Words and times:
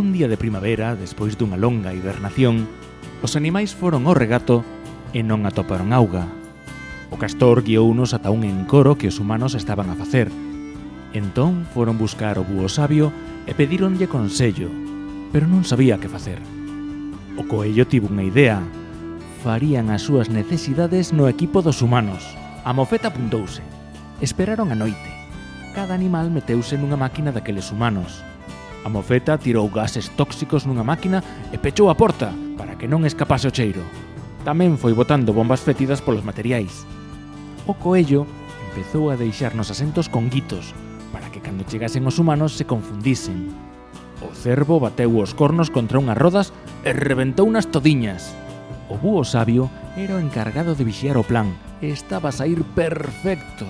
Un 0.00 0.14
día 0.14 0.28
de 0.28 0.40
primavera, 0.40 0.96
despois 0.96 1.36
dunha 1.36 1.60
longa 1.60 1.92
hibernación, 1.92 2.64
os 3.20 3.36
animais 3.36 3.76
foron 3.76 4.08
ao 4.08 4.16
regato 4.16 4.64
e 5.12 5.20
non 5.20 5.44
atoparon 5.44 5.92
auga. 5.92 6.24
O 7.12 7.20
castor 7.20 7.60
guiounos 7.60 8.16
ata 8.16 8.32
un 8.32 8.48
encoro 8.48 8.96
que 8.96 9.12
os 9.12 9.20
humanos 9.20 9.52
estaban 9.52 9.92
a 9.92 9.98
facer. 10.00 10.32
Entón 11.12 11.68
foron 11.76 12.00
buscar 12.00 12.40
o 12.40 12.48
búho 12.48 12.72
sabio 12.72 13.12
e 13.44 13.52
pedíronlle 13.52 14.08
consello, 14.08 14.72
pero 15.36 15.44
non 15.44 15.68
sabía 15.68 16.00
que 16.00 16.08
facer. 16.08 16.40
O 17.36 17.44
coello 17.44 17.84
tivo 17.84 18.08
unha 18.08 18.24
idea. 18.24 18.64
Farían 19.44 19.92
as 19.92 20.08
súas 20.08 20.32
necesidades 20.32 21.12
no 21.12 21.28
equipo 21.28 21.60
dos 21.60 21.84
humanos. 21.84 22.24
A 22.64 22.72
mofeta 22.72 23.12
apuntouse. 23.12 23.60
Esperaron 24.24 24.72
a 24.72 24.80
noite. 24.80 25.12
Cada 25.76 25.92
animal 25.92 26.32
meteuse 26.32 26.80
nunha 26.80 26.96
máquina 26.96 27.36
daqueles 27.36 27.68
humanos. 27.68 28.24
A 28.84 28.88
mofeta 28.88 29.36
tirou 29.36 29.68
gases 29.68 30.08
tóxicos 30.16 30.64
nunha 30.64 30.84
máquina 30.84 31.20
e 31.52 31.56
pechou 31.60 31.92
a 31.92 31.98
porta 31.98 32.32
para 32.56 32.76
que 32.80 32.88
non 32.88 33.04
escapase 33.04 33.44
o 33.44 33.52
cheiro. 33.52 33.84
Tamén 34.40 34.80
foi 34.80 34.96
botando 34.96 35.36
bombas 35.36 35.60
fétidas 35.60 36.00
polos 36.00 36.24
materiais. 36.24 36.88
O 37.68 37.76
coello 37.76 38.24
empezou 38.72 39.12
a 39.12 39.20
deixar 39.20 39.52
nos 39.52 39.68
asentos 39.68 40.08
con 40.08 40.32
guitos, 40.32 40.72
para 41.12 41.28
que 41.28 41.44
cando 41.44 41.68
chegasen 41.68 42.08
os 42.08 42.16
humanos 42.16 42.56
se 42.56 42.64
confundisen. 42.64 43.52
O 44.24 44.32
cervo 44.32 44.80
bateu 44.80 45.12
os 45.12 45.36
cornos 45.36 45.68
contra 45.68 46.00
unhas 46.00 46.16
rodas 46.16 46.48
e 46.80 46.92
reventou 46.96 47.44
unas 47.44 47.68
todiñas. 47.68 48.32
O 48.88 48.96
búho 48.96 49.28
sabio 49.28 49.68
era 49.92 50.16
o 50.16 50.22
encargado 50.24 50.72
de 50.72 50.88
vixiar 50.88 51.20
o 51.20 51.24
plan 51.24 51.52
e 51.84 51.92
estaba 51.92 52.32
a 52.32 52.36
sair 52.36 52.64
perfecto. 52.72 53.68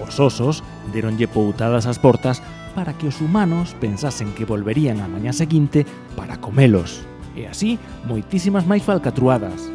Os 0.00 0.20
osos 0.20 0.62
deronlle 0.92 1.26
poutadas 1.26 1.86
as 1.86 1.98
portas 1.98 2.42
para 2.76 2.92
que 2.92 3.08
os 3.08 3.20
humanos 3.24 3.72
pensasen 3.80 4.36
que 4.36 4.44
volverían 4.44 5.00
a 5.00 5.08
mañá 5.08 5.32
seguinte 5.32 5.88
para 6.12 6.36
comelos. 6.36 7.00
E 7.32 7.48
así, 7.48 7.80
moitísimas 8.04 8.68
máis 8.68 8.84
falcatruadas. 8.84 9.72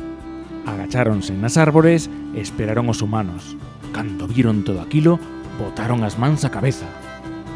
Agacháronse 0.69 1.33
nas 1.33 1.57
árbores 1.57 2.09
e 2.37 2.41
esperaron 2.41 2.89
os 2.93 3.01
humanos. 3.01 3.57
Cando 3.89 4.29
viron 4.29 4.61
todo 4.61 4.81
aquilo, 4.81 5.17
botaron 5.57 6.05
as 6.05 6.21
mans 6.21 6.45
a 6.45 6.53
cabeza. 6.53 6.85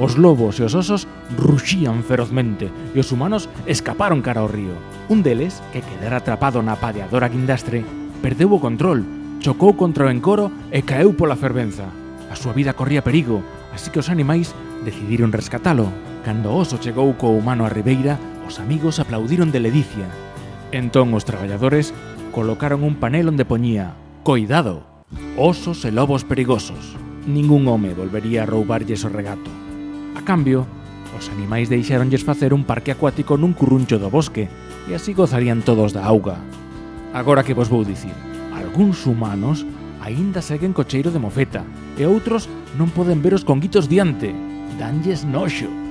Os 0.02 0.18
lobos 0.18 0.60
e 0.60 0.66
os 0.66 0.76
osos 0.76 1.08
ruxían 1.38 2.04
ferozmente 2.04 2.68
e 2.94 2.98
os 3.00 3.14
humanos 3.14 3.48
escaparon 3.70 4.26
cara 4.26 4.42
ao 4.42 4.50
río. 4.50 4.76
Un 5.08 5.22
deles, 5.22 5.62
que 5.72 5.86
quedara 5.86 6.20
atrapado 6.20 6.60
na 6.66 6.76
padeadora 6.76 7.30
guindastre, 7.30 7.86
perdeu 8.20 8.52
o 8.52 8.60
control, 8.60 9.06
chocou 9.40 9.78
contra 9.78 10.10
o 10.10 10.12
encoro 10.12 10.52
e 10.74 10.82
caeu 10.82 11.14
pola 11.14 11.40
fervenza. 11.40 12.05
A 12.30 12.36
súa 12.36 12.54
vida 12.54 12.74
corría 12.74 13.06
perigo, 13.06 13.46
así 13.74 13.90
que 13.94 14.00
os 14.00 14.10
animais 14.10 14.54
decidiron 14.84 15.34
rescatalo. 15.34 15.90
Cando 16.26 16.54
o 16.54 16.58
oso 16.58 16.82
chegou 16.82 17.14
co 17.18 17.30
humano 17.34 17.66
a 17.66 17.74
ribeira, 17.74 18.18
os 18.50 18.58
amigos 18.58 18.98
aplaudiron 18.98 19.54
de 19.54 19.62
ledicia. 19.62 20.10
Entón 20.74 21.14
os 21.14 21.26
traballadores 21.26 21.94
colocaron 22.34 22.82
un 22.82 22.98
panel 22.98 23.30
onde 23.30 23.46
poñía 23.46 23.94
Coidado, 24.26 24.82
osos 25.38 25.86
e 25.86 25.94
lobos 25.94 26.26
perigosos. 26.26 26.98
Ningún 27.30 27.70
home 27.70 27.94
volvería 27.94 28.42
a 28.42 28.50
roubarlles 28.50 29.06
o 29.06 29.14
regato. 29.14 29.54
A 30.18 30.26
cambio, 30.26 30.66
os 31.14 31.30
animais 31.30 31.70
deixaronlles 31.70 32.26
facer 32.26 32.50
un 32.50 32.66
parque 32.66 32.90
acuático 32.90 33.38
nun 33.38 33.54
curruncho 33.54 34.02
do 34.02 34.10
bosque 34.10 34.50
e 34.90 34.98
así 34.98 35.14
gozarían 35.14 35.62
todos 35.62 35.94
da 35.94 36.10
auga. 36.10 36.42
Agora 37.14 37.46
que 37.46 37.54
vos 37.54 37.70
vou 37.70 37.86
dicir, 37.86 38.18
algúns 38.50 39.06
humanos 39.06 39.62
aínda 40.06 40.42
seguen 40.42 40.70
co 40.70 40.86
cheiro 40.86 41.10
de 41.10 41.18
mofeta 41.18 41.66
e 41.98 42.06
outros 42.06 42.46
non 42.78 42.94
poden 42.94 43.26
ver 43.26 43.34
os 43.34 43.42
conguitos 43.42 43.90
diante. 43.90 44.30
Danlles 44.78 45.26
noxo. 45.26 45.85